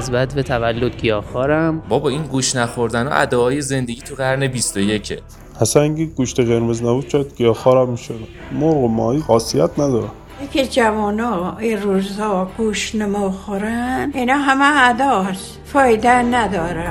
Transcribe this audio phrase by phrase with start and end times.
[0.00, 5.18] از بعد به تولد گیاهخوارم بابا این گوش نخوردن و ادعای زندگی تو قرن 21
[5.60, 8.28] اصلا اینکه گوشت قرمز نبود شاید گیاهخوارم می‌شد.
[8.52, 10.08] مرغ و ماهی خاصیت نداره.
[10.52, 16.90] که جوانا این روزها گوش نموخورن اینا همه عداست فایده نداره.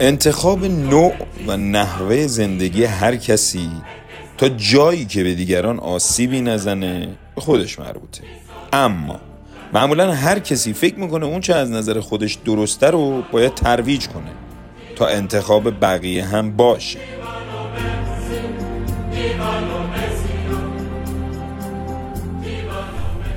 [0.00, 1.12] انتخاب نوع
[1.46, 3.70] و نحوه زندگی هر کسی
[4.38, 8.22] تا جایی که به دیگران آسیبی نزنه خودش مربوطه.
[8.72, 9.20] اما
[9.72, 14.30] معمولا هر کسی فکر می‌کنه اون چه از نظر خودش درسته رو باید ترویج کنه
[14.96, 16.98] تا انتخاب بقیه هم باشه.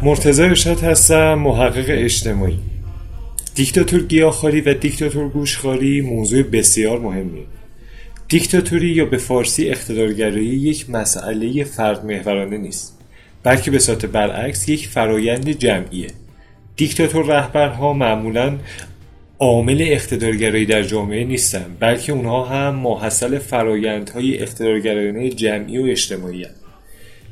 [0.01, 2.59] مرتضی ارشاد هستم محقق اجتماعی.
[3.55, 7.45] دیکتاتور گیاهخواری و دیکتاتور گوشخواری موضوع بسیار مهمیه.
[8.27, 12.98] دیکتاتوری یا به فارسی اقتدارگرایی یک مسئله فرد محورانه نیست.
[13.43, 16.07] بلکه به صورت برعکس یک فرایند جمعیه.
[16.75, 18.57] دیکتاتور رهبرها معمولا
[19.39, 26.55] عامل اقتدارگرایی در جامعه نیستن بلکه اونها هم محصل فرایندهای اقتدارگرایانه جمعی و اجتماعی هستند.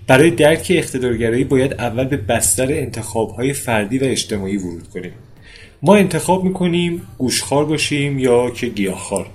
[0.08, 5.12] برای درک اقتدارگرایی باید اول به بستر انتخابهای فردی و اجتماعی ورود کنیم.
[5.82, 9.28] ما انتخاب می‌کنیم گوشخار باشیم یا که گیاهخوار.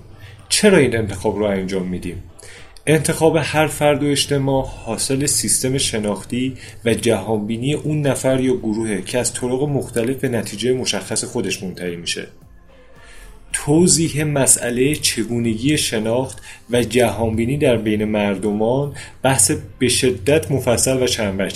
[0.48, 2.22] چرا این انتخاب رو انجام میدیم؟
[2.86, 9.18] انتخاب هر فرد و اجتماع حاصل سیستم شناختی و جهانبینی اون نفر یا گروهه که
[9.18, 12.26] از طرق مختلف به نتیجه مشخص خودش منتهی میشه.
[13.52, 16.38] توضیح مسئله چگونگی شناخت
[16.70, 21.52] و جهانبینی در بین مردمان بحث به شدت مفصل و چند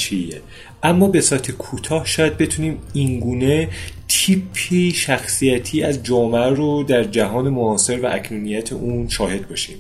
[0.83, 3.69] اما به صورت کوتاه شاید بتونیم اینگونه
[4.09, 9.77] تیپی شخصیتی از جامعه رو در جهان معاصر و اکنونیت اون شاهد باشیم.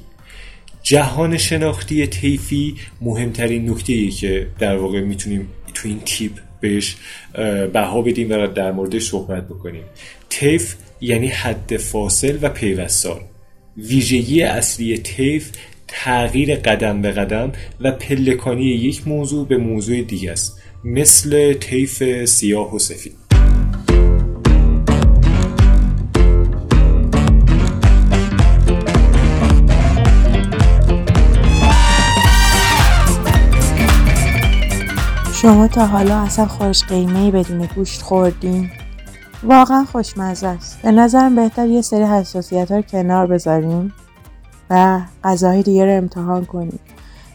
[0.86, 6.96] جهان شناختی طیفی مهمترین نکته که در واقع می‌تونیم تو این تیپ بهش
[7.72, 9.82] بها بدیم و در موردش صحبت بکنیم.
[10.28, 13.20] طیف یعنی حد فاصل و پیوستار.
[13.76, 15.50] ویژگی اصلی طیف
[15.88, 20.62] تغییر قدم به قدم و پلکانی یک موضوع به موضوع دیگه است.
[20.84, 23.25] مثل طیف سیاه و سفید.
[35.46, 38.70] شما تا حالا اصلا خوش قیمه بدون گوشت خوردین؟
[39.42, 40.82] واقعا خوشمزه است.
[40.82, 43.92] به نظرم بهتر یه سری حساسیت ها رو کنار بذاریم
[44.70, 46.80] و غذاهای دیگه رو امتحان کنیم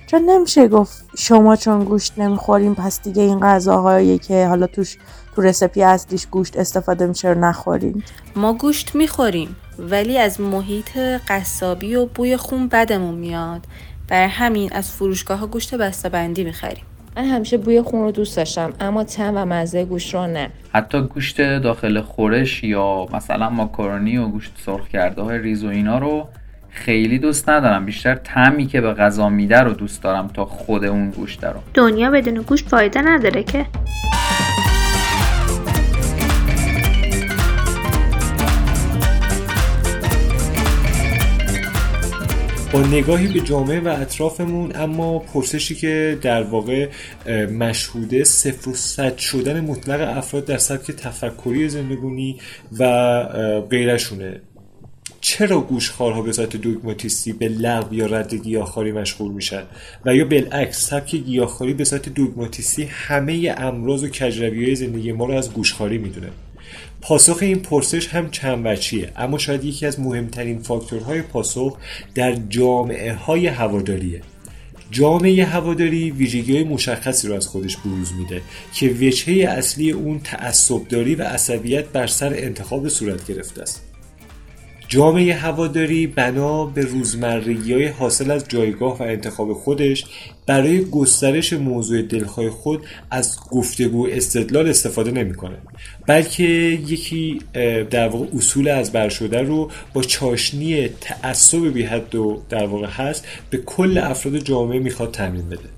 [0.08, 4.98] چون نمیشه گفت شما چون گوشت نمی‌خوریم پس دیگه این غذاهایی که حالا توش
[5.36, 8.04] تو رسپی اصلیش گوشت استفاده میشه رو نخوریم
[8.36, 13.66] ما گوشت می‌خوریم ولی از محیط قصابی و بوی خون بدمون میاد.
[14.08, 15.76] برای همین از فروشگاه ها گوشت
[16.10, 16.86] بندی می‌خریم.
[17.18, 20.50] من همیشه بوی خون رو دوست داشتم اما تم و مزه گوشت رو نه.
[20.74, 26.00] حتی گوشت داخل خورش یا مثلا ماکارونی و گوشت سرخ کرده های ریز و اینا
[26.00, 26.28] رو
[26.70, 27.86] خیلی دوست ندارم.
[27.86, 31.60] بیشتر تعمی که به غذا میده رو دوست دارم تا خود اون گوشت رو.
[31.74, 33.66] دنیا بدون گوشت فایده نداره که.
[42.74, 46.90] با نگاهی به جامعه و اطرافمون اما پرسشی که در واقع
[47.60, 52.40] مشهوده صفر و صد شدن مطلق افراد در سبک تفکری زندگونی
[52.80, 53.24] و
[53.70, 54.42] غیرشونه.
[55.22, 59.64] چرا گوشخارها به ذات دوگماتیستی به لغو یا رد گیاهخواری مشغول میشن؟
[60.06, 65.34] و یا بالعکس سبک گیاهخواری به ذات دوگماتیستی همه امراض و کجروی زندگی ما رو
[65.34, 66.28] از گوشخواری می‌دونه؟
[67.02, 71.78] پاسخ این پرسش هم چند وچیه اما شاید یکی از مهمترین فاکتورهای پاسخ
[72.16, 74.22] در جامعه های هواداریه.
[74.92, 78.42] جامعه هواداری ویژگی مشخصی رو از خودش بروز میده
[78.74, 83.91] که وجهه اصلی اون تعصبداری و عصبیت بر سر انتخاب صورت گرفته است.
[84.92, 90.06] جامعه هواداری بنا به روزمرگی های حاصل از جایگاه و انتخاب خودش
[90.46, 95.58] برای گسترش موضوع دلخواه خود از گفتگو استدلال استفاده نمی‌کنه
[96.08, 97.40] بلکه یکی
[97.90, 102.88] در واقع اصول از بر شده رو با چاشنی تعصب بی حد و در واقع
[102.88, 105.70] هست به کل افراد جامعه می‌خواد تمرین بده.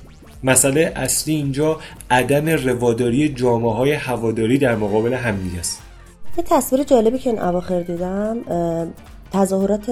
[0.44, 1.80] مسئله اصلی اینجا
[2.12, 5.83] عدم رواداری جامعه های هواداری در مقابل همدیگه است.
[6.38, 8.38] یه تصویر جالبی که این اواخر دیدم
[9.34, 9.90] تظاهرات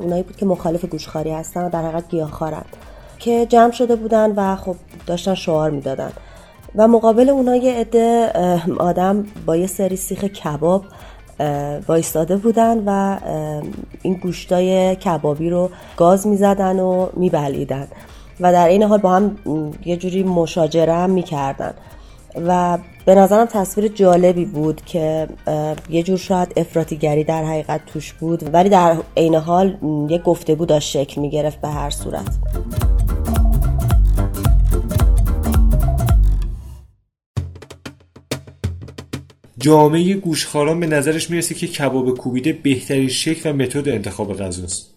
[0.00, 2.64] اونایی بود که مخالف گوشخاری هستن و در حقیقت گیاهخوارن
[3.18, 4.76] که جمع شده بودن و خب
[5.06, 6.12] داشتن شعار می‌دادن.
[6.76, 8.32] و مقابل اونا یه عده
[8.78, 10.84] آدم با یه سری سیخ کباب
[11.88, 13.18] وایستاده بودن و
[14.02, 17.88] این گوشتای کبابی رو گاز می‌زدن و میبلیدن.
[18.40, 19.36] و در این حال با هم
[19.84, 21.74] یه جوری مشاجره هم می‌کردن.
[22.36, 25.28] و به نظرم تصویر جالبی بود که
[25.90, 29.78] یه جور شاید افراتیگری در حقیقت توش بود ولی در عین حال
[30.10, 32.38] یه گفتگو داشت شکل می‌گرفت به هر صورت.
[39.58, 44.91] جامعه گوشخاران به نظرش می‌رسه که کباب کوبیده بهترین شکل و متد انتخاب غذاست.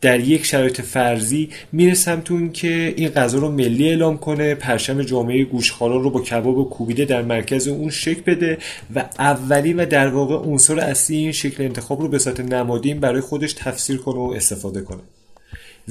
[0.00, 1.96] در یک شرایط فرضی میره
[2.30, 7.04] اون که این غذا رو ملی اعلام کنه پرچم جامعه گوشخاران رو با کباب کوبیده
[7.04, 8.58] در مرکز اون شکل بده
[8.94, 13.20] و اولی و در واقع عنصر اصلی این شکل انتخاب رو به صورت نمادین برای
[13.20, 15.00] خودش تفسیر کنه و استفاده کنه.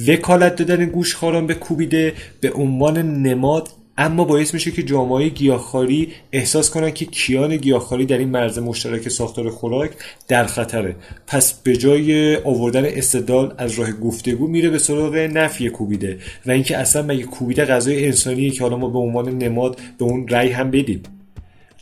[0.07, 6.69] وکالت دادن گوشخاران به کوبیده به عنوان نماد اما باعث میشه که جامعه گیاهخواری احساس
[6.69, 9.91] کنن که کیان گیاهخواری در این مرز مشترک ساختار خوراک
[10.27, 10.95] در خطره.
[11.27, 16.19] پس به جای آوردن استدلال از راه گفتگو میره به سراغ نفی کوبیده.
[16.45, 20.27] و اینکه اصلا مگه کوبیده غذای انسانیه که حالا ما به عنوان نماد به اون
[20.27, 21.03] رأی هم بدیم.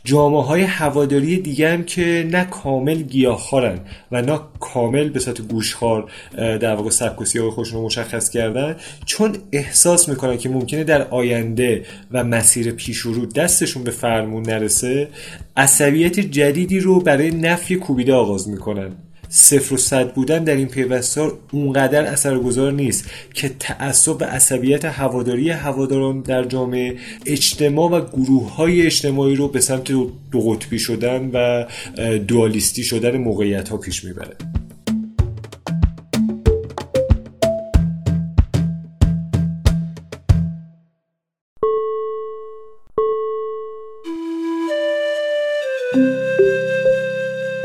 [0.04, 3.80] جامعه های هواداری دیگه هم که نه کامل گیاهخوارن
[4.12, 8.76] و نه کامل به صورت گوشخوار در واقع سبک و سیاه خودشون رو مشخص کردن
[9.06, 15.08] چون احساس می‌کنن که ممکنه در آینده و مسیر پیش رو دستشون به فرمون نرسه
[15.56, 18.92] عصبیت جدیدی رو برای نفی کوبیده آغاز می‌کنن.
[19.36, 25.50] صفر و صد بودن در این پیوستار اونقدر اثرگذار نیست که تعصب و عصبیت هواداری
[25.50, 26.96] هواداران در جامعه
[27.26, 29.92] اجتماع و گروه های اجتماعی رو به سمت
[30.30, 31.64] دو قطبی شدن و
[32.18, 34.53] دوالیستی شدن موقعیت ها پیش می‌بره.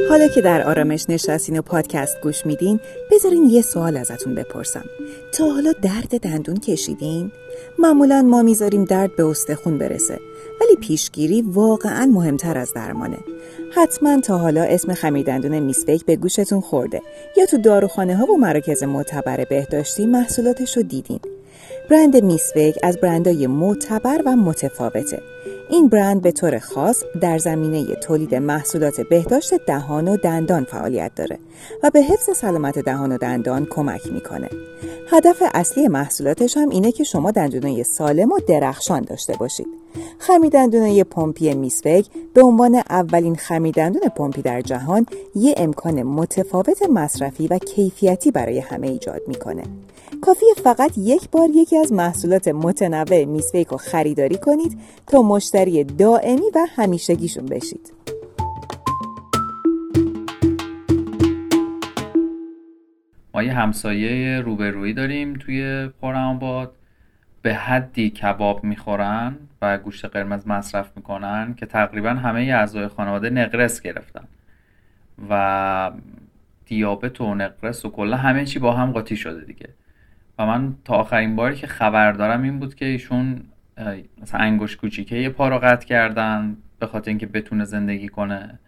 [0.10, 2.80] حالا که در آرامش نشستین و پادکست گوش میدین
[3.12, 4.86] بذارین یه سوال ازتون بپرسم.
[5.32, 7.32] تا حالا درد دندون کشیدین؟
[7.80, 10.20] معمولا ما می‌ذاریم درد به استخون برسه
[10.62, 13.18] ولی پیشگیری واقعا مهمتر از درمانه.
[13.72, 17.02] حتما تا حالا اسم خمیردندون میسویک به گوشتون خورده
[17.38, 21.20] یا تو داروخانه ها و مراکز معتبر بهداشتی محصولاتش رو دیدین.
[21.90, 25.22] برند میسویک از برندهای معتبر و متفاوته.
[25.70, 31.40] این برند به طور خاص در زمینه تولید محصولات بهداشت دهان و دندان فعالیت داره
[31.84, 34.50] و به حفظ سلامت دهان و دندان کمک می‌کنه.
[35.12, 39.79] هدف اصلی محصولاتش هم اینه که شما دندونای سالم و درخشان داشته باشید.
[40.20, 45.06] خمیدندونای پمپی میسوگ به عنوان اولین خمیدندون پمپی در جهان
[45.36, 49.64] یه امکان متفاوت مصرفی و کیفیتی برای همه ایجاد می‌کنه.
[50.22, 56.50] کافی فقط یک بار یکی از محصولات متنوع میسویک رو خریداری کنید تا مشتری دائمی
[56.56, 57.94] و همیشگیشون بشید.
[63.34, 66.72] ما یه همسایه روبرویی داریم توی آباد
[67.42, 73.82] به حدی کباب می‌خورن و گوشت قرمز مصرف می‌کنن که تقریبا همه اعضای خانواده نقرس
[73.82, 74.28] گرفتن
[75.30, 75.92] و
[76.66, 79.70] دیابت و نقرس و کلا همه چی با هم قاطی شده دیگه.
[80.40, 83.44] و من تا آخرین باری که خبر دارم این بود که ایشون
[84.22, 88.60] مثلا انگوش کوچیکه یه پا رو قطع کردن به خاطر اینکه بتونه زندگی کنه.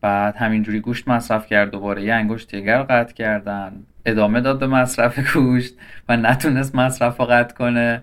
[0.00, 3.72] بعد همینجوری گوشت مصرف کرد دوباره یه انگشت دیگر قطع کردن.
[4.06, 5.74] ادامه داد به مصرف گوشت
[6.08, 8.02] و نتونست مصرف رو قطع کنه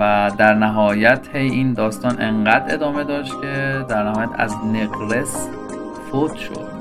[0.00, 5.48] و در نهایت هی این داستان انقدر ادامه داشت که در نهایت از نقرس
[6.10, 6.74] فوت شد.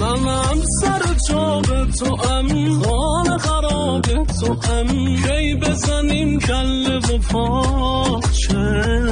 [0.00, 4.02] منم سر چاق تو ام حال خراب
[4.40, 4.86] تو ام
[5.16, 9.07] کی بزنیم کله و پاچه.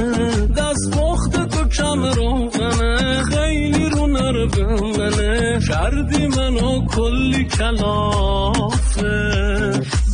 [5.91, 9.07] کردی منو کلی کلافه.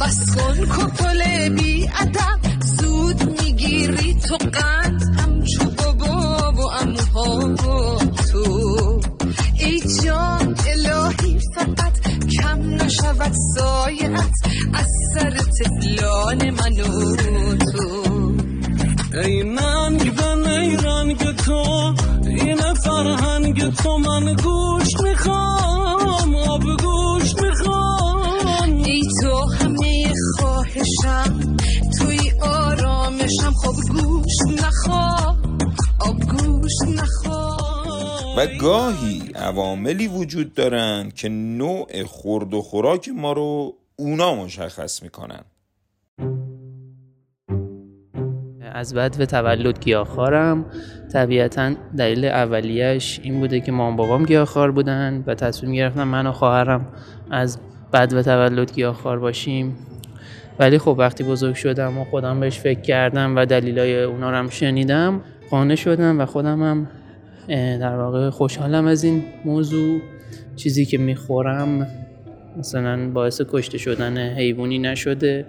[0.02, 5.02] بس کن کپل بی ادب زود می‌گیری تو قند.
[5.18, 7.56] همچو بابا و امها
[8.32, 9.02] تو.
[9.60, 12.00] ای جان الهی فقط
[12.40, 14.32] کم نشود سایت.
[14.74, 17.16] از سر تفلان من و
[17.58, 18.13] تو.
[19.14, 21.94] ای ننگ به نیرنگ تو
[22.28, 28.22] این فرهنگ تو من گوش می‌خوام آب گوش می‌خوام
[28.86, 31.56] ای تو همه خواهشم
[32.00, 35.38] توی آرامشم خب گوش نخواه
[36.00, 43.74] آب گوش نخواه و گاهی عواملی وجود دارن که نوع خورد و خوراک ما رو
[43.96, 45.46] اونا مشخص می‌کنن.
[48.74, 50.66] از به تولد گیاهخوارم.
[51.14, 56.32] طبیعتا دلیل اولیش این بوده که مام بابام گیاهخوار بودن و تصمیم گرفتم من و
[56.32, 56.88] خواهرم
[57.32, 57.58] از
[57.92, 59.76] بعد و تولد گیاهخوار باشیم.
[60.60, 64.50] ولی خب وقتی بزرگ شدم و خودم بهش فکر کردم و دلیلای اونا رو هم
[64.50, 66.88] شنیدم قانع شدم و خودم هم
[67.80, 70.02] در واقع خوشحالم از این موضوع.
[70.56, 71.88] چیزی که می‌خورم
[72.58, 75.46] مثلا باعث کشته شدن حیوانی نشده.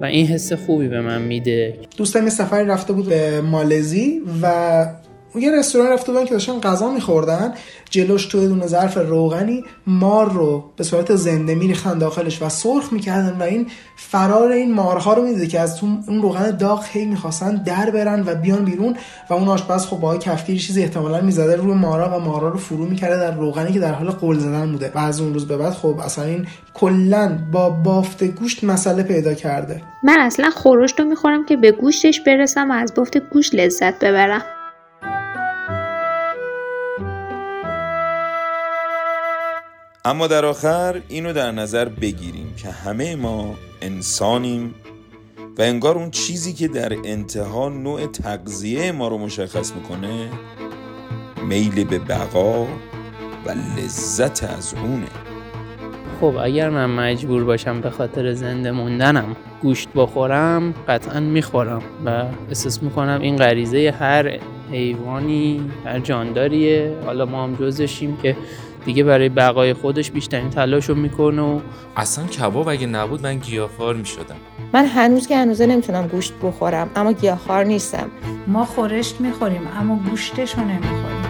[0.00, 1.78] و این حس خوبی به من میده.
[1.96, 4.86] دوستم یه سفری رفته بود به مالزی و
[5.34, 7.54] یه رستوران رفته بودن که داشتن غذا میخوردن.
[7.90, 13.36] جلوش توی دونه ظرف روغنی مار رو به صورت زنده میریختن داخلش و سرخ می‌کردن
[13.38, 13.66] و این
[13.96, 18.34] فرار این مارها رو می‌دیده که از اون روغن داغ هی می‌خواستن در برن و
[18.34, 18.96] بیان بیرون
[19.30, 22.84] و اون آشپز خب با کفتیر چیزی احتمالا می‌زده روی مارا و مارا رو فرو
[22.84, 24.92] می‌کرده در روغنی که در حال قل زدن بوده.
[24.94, 29.34] و از اون روز به بعد خب اصلا این کلا با بافت گوشت مسئله پیدا
[29.34, 29.82] کرده.
[30.02, 34.42] من اصلا خورشت رو می‌خورم که به گوشتش برسم و از بافت گوشت لذت ببرم.
[40.04, 44.74] اما در آخر اینو در نظر بگیریم که همه ما انسانیم
[45.58, 50.28] و انگار اون چیزی که در انتها نوع تغذیه ما رو مشخص می‌کنه
[51.48, 52.64] میل به بقا
[53.46, 55.06] و لذت از اونه.
[56.20, 62.82] خب اگر من مجبور باشم به خاطر زنده موندنم گوشت بخورم قطعا می‌خورم و احساس
[62.82, 64.38] می‌کنم این غریزه هر
[64.70, 66.96] حیوانی هر جانداریه.
[67.06, 68.36] حالا ما هم جزشیم که
[68.88, 71.60] دیگه برای بقای خودش بیشترین تلاش رو می‌کنه و
[71.96, 74.36] اصلا کباب اگه نبود من گیاهخوار می‌شدم.
[74.72, 78.10] من هنوز که هنوزه نمی‌تونم گوشت بخورم اما گیاهخوار نیستم.
[78.46, 81.27] ما خورشت می‌خوریم اما گوشتش رو نمی‌خوریم.